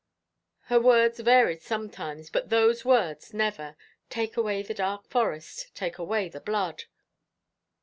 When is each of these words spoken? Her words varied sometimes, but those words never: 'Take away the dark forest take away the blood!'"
Her 0.61 0.79
words 0.81 1.19
varied 1.19 1.61
sometimes, 1.61 2.31
but 2.31 2.49
those 2.49 2.83
words 2.83 3.35
never: 3.35 3.75
'Take 4.09 4.35
away 4.35 4.63
the 4.63 4.73
dark 4.73 5.05
forest 5.05 5.69
take 5.75 5.99
away 5.99 6.27
the 6.27 6.41
blood!'" 6.41 6.85